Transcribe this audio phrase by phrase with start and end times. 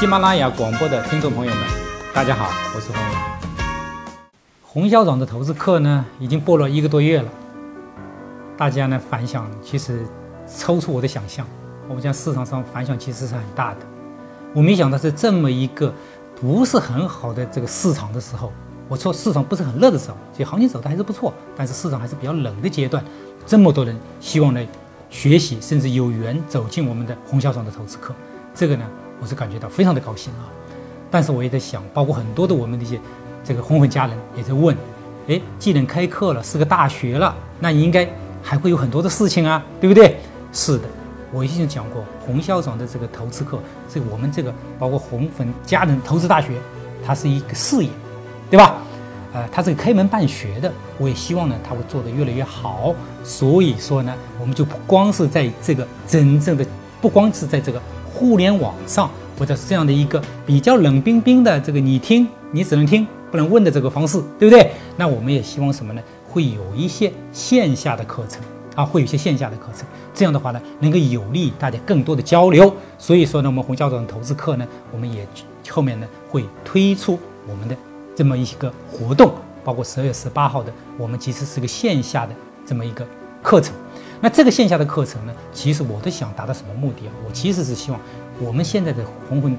[0.00, 1.62] 喜马拉雅广播的听众朋友们，
[2.14, 3.20] 大家好，我是洪勇。
[4.62, 7.28] 洪校长的投资课呢，已经播了一个多月了，
[8.56, 10.06] 大家呢反响其实
[10.46, 11.46] 超出我的想象。
[11.86, 13.80] 我们讲市场上反响其实是很大的。
[14.54, 15.92] 我没想到在这么一个
[16.34, 18.50] 不是很好的这个市场的时候，
[18.88, 23.04] 我说市场不是很热的时候，其实行情走的还是不错，但是市场还是比较冷的阶段，
[23.44, 24.66] 这么多人希望来
[25.10, 28.14] 学习，甚至有缘走进我们的洪校长的投资课，
[28.54, 28.86] 这个呢，
[29.20, 30.48] 我是感觉到非常的高兴啊。
[31.10, 33.00] 但是我也在想，包括很多的我们的一些
[33.44, 34.76] 这个红粉家人也在问，
[35.28, 38.08] 哎，既然开课了，是个大学了，那你应该
[38.42, 40.16] 还会有很多的事情啊，对不对？
[40.52, 40.84] 是的。
[41.32, 46.54] 我已经讲过，洪校长的这个投资课，这我们这个包括红粉家人投资大学，
[47.06, 47.90] 它是一个事业，
[48.50, 48.76] 对吧？
[49.32, 52.92] 呃，它是开门办学的，我也希望呢，它会做得越来越好。
[53.22, 56.66] 所以说呢，我们就不光是在这个真正的，
[57.00, 57.80] 不光是在这个
[58.20, 64.72] 互联网上，或者是这样的一个比较冷冰冰的这个你听，你只能听不能问的这个方式，对不对？
[64.98, 66.02] 那我们也希望什么呢？
[66.28, 68.42] 会有一些线下的课程
[68.74, 69.86] 啊，会有一些线下的课程。
[70.12, 72.70] 这样的话呢，能够有利大家更多的交流。
[72.98, 75.26] 所以说呢，我们洪校长投资课呢，我们也
[75.70, 77.74] 后面呢会推出我们的
[78.14, 79.32] 这么一个活动，
[79.64, 82.34] 包括十二月十八号的，我们其实是个线下的
[82.66, 83.06] 这么一个
[83.42, 83.74] 课程。
[84.20, 87.12] 那这个线下的课程呢，其实我都想达到什么目的啊？
[87.26, 87.98] 我其实是希望
[88.38, 89.56] 我们现在的红粉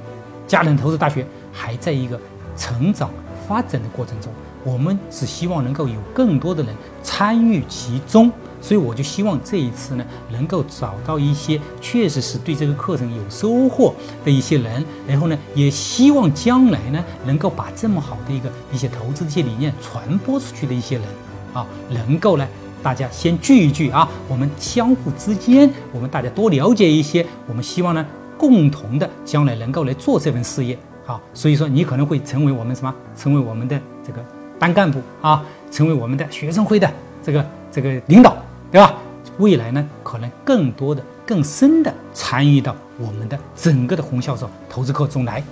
[0.47, 2.19] 家人投资大学还在一个
[2.55, 3.09] 成长
[3.47, 4.31] 发展的过程中，
[4.63, 8.31] 我们只希望能够有更多的人参与其中。
[8.63, 13.91] 所以我就希望这一次呢，能够找到一些确实是对这个课程有收获
[14.23, 21.05] 的一些人，然后呢，也希望将来呢，能够把这么好的一个一些投资的一些理念传播出去的一些人，
[21.53, 22.47] 啊，能够呢，
[22.83, 28.05] 大家先聚一聚啊，我们相互之间，我们大家多了解一些，我们希望呢，
[28.37, 34.23] 共同的将来能够来做这份事业，啊，所以说你可能会成为我们什么，成为我们的这个
[34.59, 36.91] 班干部啊，成为我们的学生会的
[37.23, 38.35] 这个这个领导。
[38.71, 38.93] 对吧？
[39.37, 45.43] 未来呢，可能更多的、更深的参与到我们的整个的红校长投资课中来。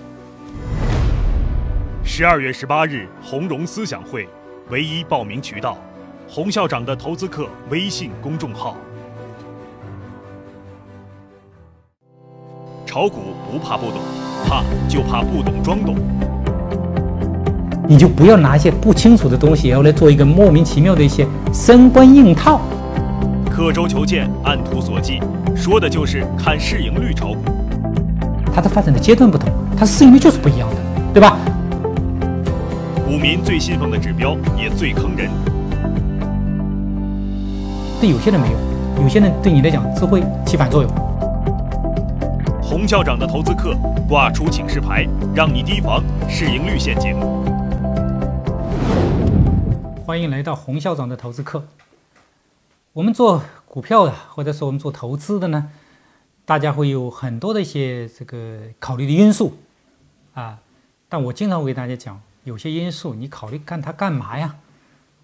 [2.02, 4.26] 十二月十八日，红融思想会
[4.70, 5.78] 唯一报名渠道：
[6.32, 8.78] 洪校长的投资课微信公众号。
[12.86, 14.00] 炒股不怕不懂，
[14.46, 15.96] 怕就怕不懂装懂。
[17.88, 22.62] 你就不要拿一些不清楚的东西，然后来做一个莫名其妙的一些生关硬套。
[23.50, 25.20] 刻舟求剑，按图索骥，
[25.56, 27.40] 说的就是看市盈率炒股。
[28.54, 30.76] 它的发展的阶段不同，它市盈率就是不一样的，
[31.12, 31.40] 对吧？
[33.04, 35.28] 股民最信奉的指标，也最坑人。
[38.00, 38.58] 对有些人没有，
[39.04, 40.90] 有些人对你来讲只会起反作用。
[42.64, 43.76] 洪校长的投资课
[44.08, 45.06] 挂出警示牌，
[45.36, 47.20] 让你提防市盈率陷阱。
[50.06, 51.62] 欢迎来到洪校长的投资课。
[52.94, 55.70] 我们做股票的，或者说我们做投资的呢，
[56.46, 59.58] 大家会有很多的一些这个考虑的因素
[60.36, 60.60] 啊。
[61.10, 64.56] 但我经常会给大家讲，有些因素你考虑干它干嘛呀？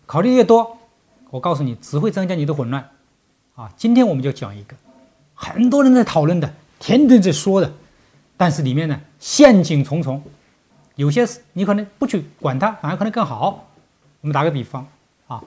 [0.06, 0.78] 考虑越多，
[1.36, 2.90] 我告诉你，只会增加你的混乱
[3.56, 3.70] 啊。
[3.76, 4.76] 今天我们就讲一个，
[5.34, 7.70] 很多人在讨论的，天天在说的，
[8.38, 10.24] 但是里面呢陷阱重重，
[10.96, 13.68] 有些事你可能不去管它，反而可能更好。
[14.22, 14.88] 我们打个比方
[15.28, 15.44] 啊。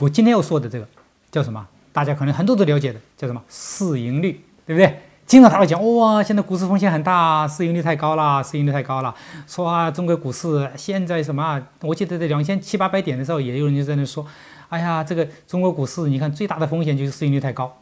[0.00, 0.88] 我今天要说的这个
[1.30, 1.64] 叫什么？
[1.92, 5.00] 大家可能很多都了解的，叫什么市盈率，对不对？
[5.26, 9.14] 经常他会讲，哇，现在股市风险很大，市盈率太高了，市盈率太高了。
[9.46, 11.60] 说啊，中国股市现在什么？
[11.80, 14.26] 我记得在两千七八百点的时候，也有人就在那说，
[14.68, 17.74] 哎呀，这个中国股市，你看最大的风险就是市盈率太高，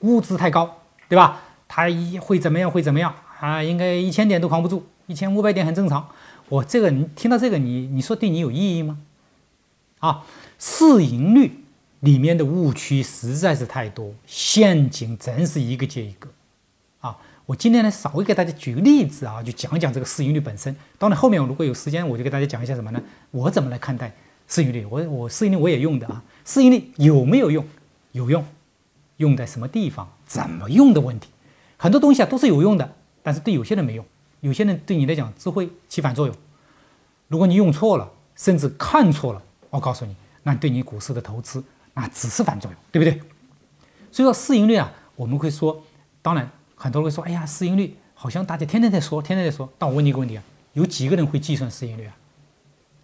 [0.00, 1.40] 估值太高，对吧？
[1.68, 1.86] 它
[2.20, 2.68] 会怎么样？
[2.68, 3.14] 会怎么样？
[3.38, 6.08] 啊，应该一千点都扛不住，一千五百点很正常。
[6.48, 8.98] 我这个，你听到这个，你你说对你有意义吗？
[10.00, 10.24] 啊？
[10.58, 11.64] 市盈率
[12.00, 16.28] 里面的误区实在是太多，陷阱真是一个接一个！
[17.48, 20.76] 我今天呢，稍微给大家举个例子啊，就讲讲这个市盈率本身。
[20.98, 23.02] 当然，后面我如果有时间，我就给大家讲一下什么呢？
[23.30, 24.14] 我怎么来看待
[24.46, 24.84] 市盈率？
[24.84, 27.66] 我我市盈率我也用的啊，市盈率有没有用？
[28.12, 28.44] 有用，
[29.16, 30.06] 用在什么地方？
[30.26, 31.30] 怎么用的问题？
[31.78, 34.04] 很多东西啊都是有用的，但是对有些人没用，
[34.40, 36.36] 有些人对你来讲只会起反作用。
[37.28, 40.14] 如果你用错了，甚至看错了，我告诉你。
[40.42, 41.64] 那对你股市的投资，
[41.94, 43.18] 那只是反作用，对不对？
[44.12, 45.82] 所以说市盈率啊，我们会说，
[46.20, 49.68] 当然很多人会说，哎呀，市盈率好像大家天天在说，天天在说。
[49.76, 50.42] 但我问你一个问题啊，
[50.74, 52.14] 有几个人会计算市盈率啊？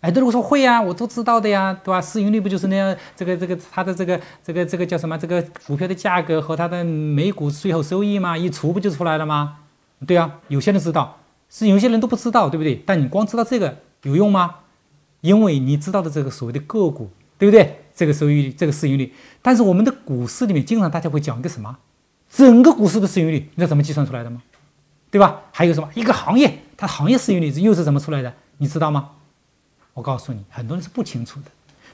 [0.01, 2.01] 哎，都会说会啊，我都知道的呀，对吧？
[2.01, 2.97] 市盈率不就是那样？
[3.17, 5.19] 这个这个它的这个这个这个叫什么？
[5.19, 9.59] 这个股票的价格和它的每股税后收益嘛，一除不就出来了吗？
[10.07, 11.19] 对啊，有些人知道，
[11.51, 12.81] 是有些人都不知道，对不对？
[12.87, 14.57] 但你光知道这个有用吗？
[15.23, 17.81] 因为你知道的这个所谓的个股，对不对？
[17.97, 19.13] 这个收益率，这个市盈率。
[19.41, 21.79] 但是我们的股市里面，经常大家会讲一个什么？
[22.37, 24.43] 整个股市的市盈率，你知道怎么计算出来的吗？
[25.11, 25.43] 对吧？
[25.53, 25.89] 还有什么？
[25.95, 28.35] 一个行业，它行业市盈率又是怎么出来的？
[28.59, 29.11] 你知道吗？
[29.93, 31.47] 我告诉你，很多人是不清楚的。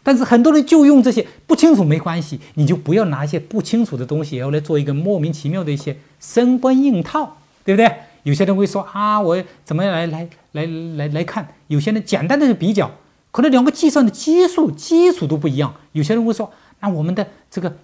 [0.03, 7.95] 但是很多人就用这些不清楚没关系，你就不要拿一些不清楚的东西，然后来做一个莫名其妙的一些生搬硬套，对不对？
[8.23, 10.67] 有些人会说啊，我怎么样来来来
[10.97, 11.47] 来来看？
[11.67, 12.91] 有些人简单的比较，
[13.31, 15.75] 可能两个计算的基数基础都不一样。
[15.93, 16.51] 有些人会说，
[16.81, 17.77] 那我们的这个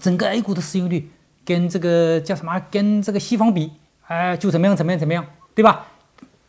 [0.00, 1.10] 整个 A 股的市盈率
[1.50, 2.62] 跟这个叫什么？
[2.70, 3.72] 跟这个西方比，
[4.06, 5.86] 哎，就怎么样怎么样怎么样，对吧？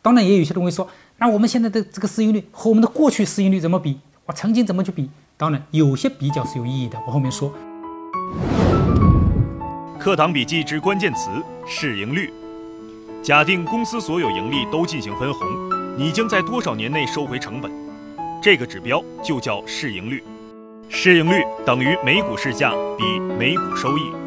[0.00, 0.88] 当然也有些人会说，
[1.18, 3.98] 那我们现在的这个市盈率和我们的过去市盈率怎么比？
[4.26, 5.10] 我曾经怎么去比？
[5.36, 6.96] 当然，有些比较是有意义的。
[7.04, 7.52] 我后面说。
[9.98, 11.30] 课堂笔记之关键词：
[11.66, 12.32] 市盈率。
[13.24, 15.48] 假定公司所有盈利都进行分红，
[15.98, 17.72] 你将在多少年内收回成本？
[18.40, 20.22] 这个指标就叫市盈率。
[20.88, 24.21] 市盈率等于每股市价比每股收益。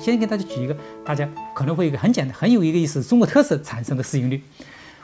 [0.00, 4.42] 先给大家举一个，大家可能会一个很简单、很有一个意思，中国特色产生的市盈率。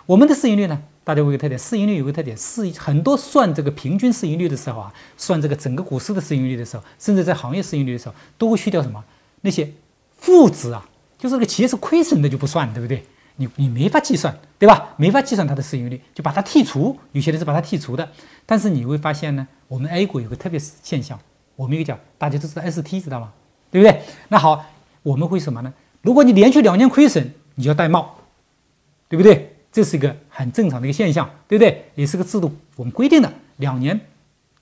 [0.07, 0.83] 我们的市盈率呢？
[1.03, 9.03] 大家有个特点，市盈率有个特点，市很多算这个平均市盈率的时候啊，算这个整个股市的市盈率的时候，甚至在行业市盈率的时候，都会去掉什么
[9.43, 9.71] 那些
[10.19, 10.87] 负值啊，
[11.19, 13.03] 就是这个企业是亏损的就不算，对不对？
[13.37, 14.95] 你你没法计算，对吧？
[14.97, 16.97] 没法计算它的市盈率，就把它剔除。
[17.13, 18.09] 有些人是把它剔除的，
[18.47, 21.19] 但是你会发现呢，我们 A 股有个特别现象，
[21.57, 23.33] 我们一个叫大家都知道 ST，知道吗？
[23.71, 24.03] 对不对？
[24.29, 24.65] 那好，
[25.05, 25.73] 我们会什么呢？
[26.03, 28.19] 如果你连续两年亏损，你就要戴帽，
[29.09, 29.55] 对不对？
[29.71, 31.85] 这是一个很正常的一个现象，对不对？
[31.95, 34.01] 也是个制度，我们规定的两年，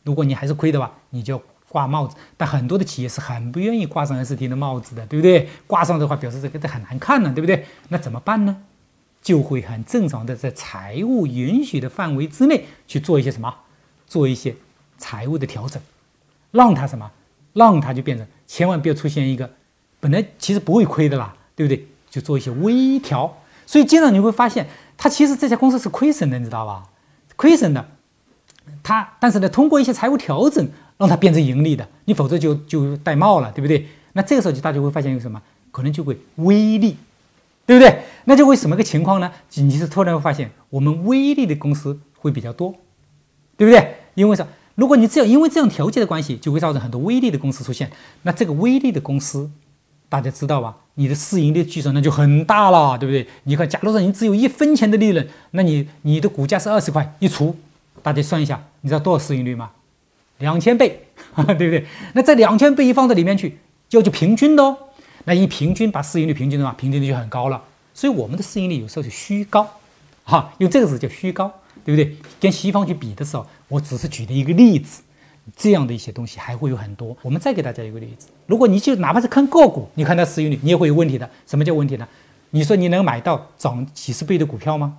[0.04, 2.16] 如果你还是亏的话，你就挂帽子。
[2.36, 5.48] 但很多的企业是很不愿意挂上 ST 的帽子的，对不对？
[5.66, 7.64] 挂上的话，表示这个这很难看呢，对不对？
[7.88, 8.56] 那怎么办呢？
[9.22, 13.54] 就会很正常的在财务允许的范围之内去做一些什么，
[14.06, 14.52] 做一些
[14.98, 15.80] 财务的调整，
[16.50, 17.08] 让它什么，
[17.52, 19.48] 让它就变成千万不要出现一个
[20.02, 21.86] 本来其实不会亏的啦，对不对？
[22.10, 23.38] 就做一些微调。
[23.64, 24.66] 所以经常你会发现。
[24.98, 26.84] 它其实这家公司是亏损的，你知道吧？
[27.34, 27.84] 亏损的，
[28.84, 31.88] 它但是呢，通过一些财务调整，让它变成盈利的。
[32.04, 33.88] 你否则就就戴帽了，对不对？
[34.12, 35.42] 那这个时候就大家会发现有什么？
[35.72, 36.96] 可能就会微利，
[37.66, 38.02] 对不对？
[38.26, 39.32] 那就会什么个情况呢？
[39.54, 42.72] 你是突然会发现，我们微利的公司会比较多，
[43.56, 43.96] 对不对？
[44.14, 44.46] 因为啥？
[44.76, 47.90] 如果你这样因为这样调节的关系，就会造成很多微利的公司出现。
[48.22, 49.50] 那这个微利的公司。
[50.12, 50.76] 大家知道吧？
[50.96, 53.26] 你的市盈率计算那就很大了，对不对？
[53.44, 57.56] 你看，假如说你只有一分钱的利润，那你你的股价是二十块，一除，
[58.02, 59.70] 大家算一下，你知道多少市盈率吗？
[60.36, 61.86] 两千倍， 对不对？
[62.12, 63.56] 那这两千倍一放到里面去，
[63.88, 64.76] 就就平均的哦。
[65.24, 67.62] 那一平均把市盈率平均的话，平均率就很高了。
[67.94, 69.66] 所以我们的市盈率有时候是虚高，
[70.24, 71.50] 哈，用这个词叫虚高，
[71.86, 72.14] 对不对？
[72.38, 75.00] 跟西方去比的时候，我只是举的一个例子。
[75.56, 77.16] 这样的一些东西还会有很多。
[77.22, 81.28] 我们再给大家一个例子：如果你就哪怕是看个股，你看它市盈率，你也会有问题的。
[81.46, 82.06] 什么叫问题呢？
[82.50, 84.98] 你说你能买到涨几十倍的股票吗？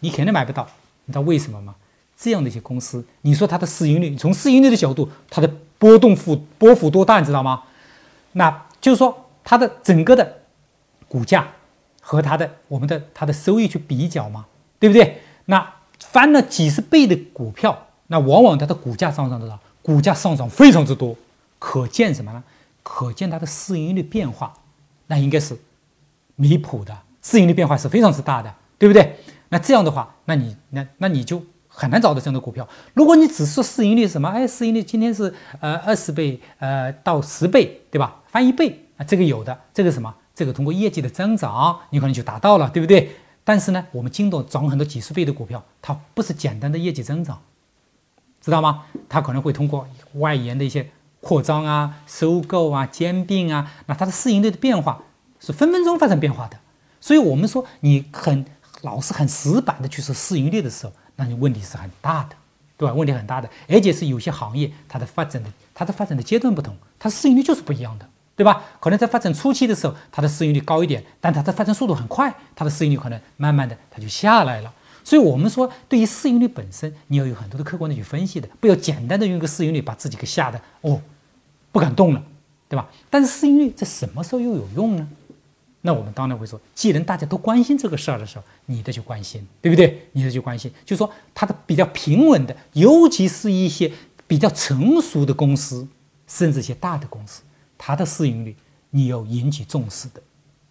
[0.00, 0.66] 你肯定买不到。
[1.04, 1.74] 你知道为什么吗？
[2.16, 7.62] 这样的一些公司，你说它的市盈率，从市盈率的角度，它的波动幅波幅多大，你知道吗？
[8.32, 10.40] 那就是说它的整个的
[11.08, 11.48] 股价
[12.00, 14.46] 和它的我们的它的收益去比较嘛，
[14.78, 15.20] 对不对？
[15.46, 19.58] 那翻了几十倍的股票，那往往它的股价上涨多少？
[19.82, 21.16] 股价上涨非常之多，
[21.58, 22.42] 可见什么呢？
[22.82, 24.52] 可见它的市盈率变化，
[25.06, 25.56] 那应该是
[26.36, 29.16] 离谱的，市盈率变化是非常之大的，对不对？
[29.48, 32.68] 那这样的话，那你那那你就很难找到这样的股票。
[32.94, 38.22] 如果你只说市盈率什么，哎，市盈率今天是呃二十倍，呃到十倍，对吧？
[38.28, 40.14] 翻一倍啊，这个有的，这个什么？
[40.34, 43.14] 这个通过业绩的增长，你可能就达到了，对不对？
[43.44, 47.40] 但是呢，我们京东涨很多几十倍的股票，它不是简单的业绩增长。
[48.42, 48.84] 知道吗？
[49.08, 55.00] 它可能会通过外延的一些扩张啊、收购啊、兼并啊，那它的市盈率的变化
[55.40, 56.58] 是分分钟发生变化的。
[57.00, 58.44] 所以，我们说你很
[58.82, 62.36] 老是很死板的去说市盈率的时候，那你问题是很大的，
[62.76, 62.94] 对吧？
[62.94, 68.62] 问题很大的，而且是有些行业它的发展的它的发展的阶段不同，它市盈率就是不一样的，对吧？
[68.80, 74.72] 可能在发展初期的时候，它的市盈率高一点，但它的发展速度很快，它的市盈率可能慢慢的它就下来了。
[75.04, 81.00] 所以，我们说，对于市盈率本身，你要有很多的客观的去分析的，不要简单的用一个市盈率把自己给吓得哦，
[81.70, 82.22] 不敢动了，
[82.68, 82.88] 对吧？
[83.10, 85.08] 但是市盈率在什么时候又有用呢？
[85.84, 90.06] 那我们当然会说，既然大家都关心这个事儿的时候，你的就关心，对不对？
[90.12, 93.90] 你的就关心，就说它的比较平稳的，尤其是一些
[94.28, 95.88] 比较成熟的公司，
[96.28, 97.42] 甚至一些大的公司，
[97.76, 98.54] 它的市盈率
[98.90, 100.22] 你要引起重视的。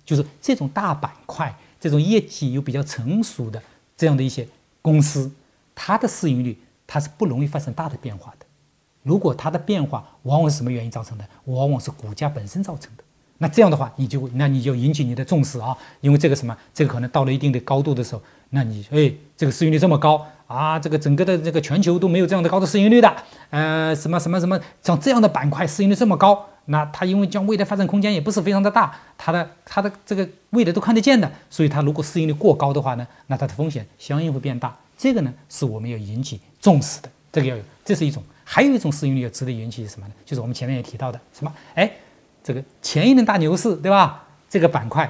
[0.06, 3.62] 就是这种大板块、这种业绩又比较成熟的
[4.02, 4.48] 这样的一些
[4.82, 5.32] 公司，
[5.76, 8.46] 它的市盈率它是不容易发生大的变化的。
[9.04, 11.30] 如果它的变化往往是什么原因造成的？
[11.46, 13.04] 往往是股价本身造成的。
[13.38, 23.14] 那这样的话，你就那你就引起你的重视啊，因为这个什么，这个可能到了一定的高度的时候，那你哎，这个市盈率这么高啊，这个整个的这个全球都没有这样的高的市盈率的，
[23.50, 38.22] 呃，什么什么什么，像这样的板块市盈率这么高，那它因为将未来发展空间也不是非常的大，它的它的这个未来都看得见的，所以它如果市盈率过高的话呢，那它的风险相应会变大，这个呢是我们要引起重视的，这个要有，这是一种。
[38.44, 40.14] 还有一种市盈率要值得引起什么呢？
[40.26, 41.54] 就是我们前面也提到的什么？
[41.74, 41.90] 哎，
[42.44, 44.28] 这个前一轮大牛市，对吧？
[44.50, 45.10] 这个板块，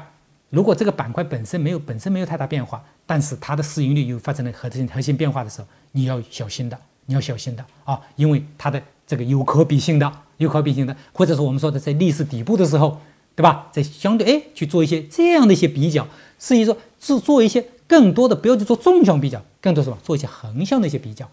[0.51, 6.77] 如果这个板块本身没有本身没有太大变化，但是它的市盈率又发生了核心核心变化的时候，你要小心的，
[7.08, 13.00] 你要小心的啊，因为它的这个有可比性的，有可比性的，或者说我们说的在历史底部的时候，
[13.36, 13.67] 对吧？
[13.72, 19.98] 在相对哎去做一些这样的一些比较，是于说做做一些更多的，不要去做纵向比较，更多什么？
[20.03, 21.27] 做一些横向的一些比较。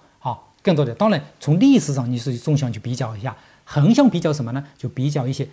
[0.60, 3.34] 更多的，当然从历史上你是纵向去比较一下，
[3.70, 4.64] 横向比较什么呢？
[4.78, 5.46] 就比较一些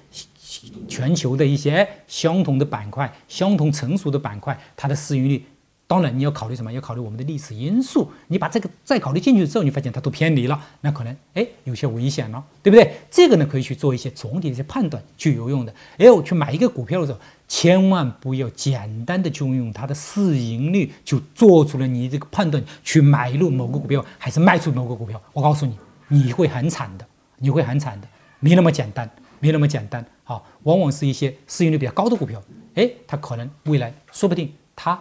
[0.88, 5.46] 全球的一些相同的板块、相同成熟的板块，它的市盈率。
[5.88, 6.72] 当然你要考虑什么？
[6.72, 8.10] 要考虑我们的历史因素。
[8.28, 12.92] 你把这个再考虑进去之后，你发现它都偏离了，那可能哎有些危险了，对不对？
[13.12, 15.74] 这个呢可以去做一些总体的一些判断，去有用的。
[15.98, 17.20] 哎，我去买一个股票的时候。
[17.48, 25.22] 千万不要简单的就用它的市盈率就做出了你这个判断，去买入某个股票还是卖出某个股票。
[25.32, 27.06] 我告诉你，你会很惨的，
[27.38, 28.08] 你会很惨的，
[28.40, 30.06] 没那么简单，没那么简单。
[30.24, 32.42] 啊，往往是一些市盈率比较高的股票，
[32.74, 35.00] 哎，它可能未来说不定它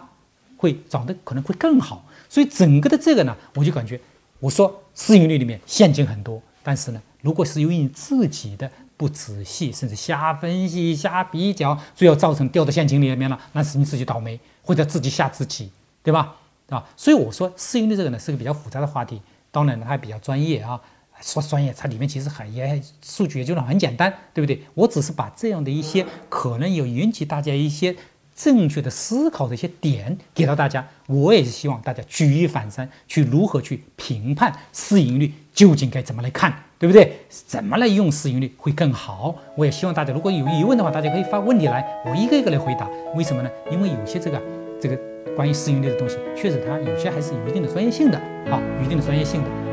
[0.57, 2.05] 会涨得可能会更好。
[2.29, 3.99] 所以整个的这个呢，我就感觉，
[4.39, 8.71] 我说市盈率里面陷阱很多，但是呢，如果是由于你自己的。
[8.97, 15.69] 不仔细，甚至瞎分析、瞎比较，最后造成掉到陷阱里面了，那是你自己倒霉，或者自己吓自己，
[16.01, 16.33] 对吧？
[16.69, 20.79] 啊，所以我说市盈率这个呢是个比较复杂的话题，当然呢还比较专业啊。
[21.21, 24.61] 说专业，它里面其实很也数据也就那很简单，对不对？
[24.73, 27.95] 我只是把这样的一些可能有引起大家一些
[28.35, 36.61] 正确的思考的一些点给到大家，我也是希望大家举一反三，去如何去评判市盈率究竟该怎么来看。
[36.77, 37.19] 对不对？
[37.29, 39.33] 怎么来用市盈率会更好？
[39.55, 42.87] 我也希望大家如果有疑问的话，大家可以发问题来，我一个一个来回答。
[43.15, 43.49] 为什么呢？
[43.71, 44.39] 因为有些这个
[44.79, 44.99] 这个
[45.37, 48.17] 关于市盈率的东西，确实它有些还是有一定的专业性的
[48.51, 49.64] 啊，有一定的专业性的啊。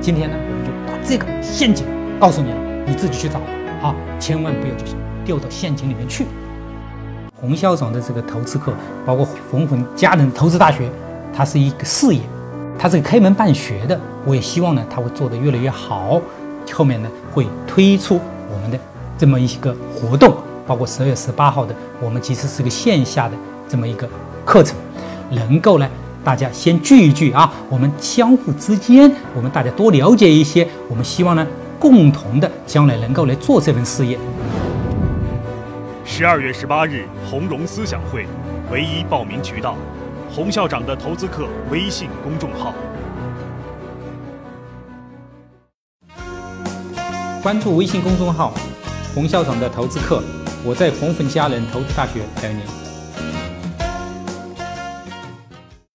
[0.00, 1.86] 今天呢，我们就把这个陷阱
[2.20, 3.40] 告诉你了，你自己去找
[3.82, 6.26] 啊，千万不要就是掉到陷阱里面去。
[7.34, 8.72] 洪校长的这个投资课，
[9.04, 10.90] 包括冯冯家人投资大学，
[11.34, 12.20] 它是一个事业。
[12.78, 16.20] 他是开门办学的，我也希望呢，他会做得越来越好。
[16.72, 18.20] 后面呢，会推出
[18.52, 18.78] 我们的
[19.16, 20.36] 这么一个活动，
[20.66, 23.34] 包括十二月十八号的，我们其实是个线下的
[23.66, 24.06] 这么一个
[24.44, 24.76] 课程，
[25.30, 25.88] 能够呢，
[26.26, 31.46] 大家先聚一聚啊，我们相互之间，我们大家多了解一些，我们希望呢，
[31.78, 34.18] 共同的将来能够来做这份事业。
[36.04, 38.26] 十二月十八日，红融思想会，
[38.72, 39.76] 唯一报名渠道。
[40.28, 42.74] 洪校长的投资课微信公众号，
[47.40, 48.52] 关注微信公众号
[49.14, 50.20] “洪校长的投资课”，
[50.66, 52.85] 我在红粉佳人投资大学等你。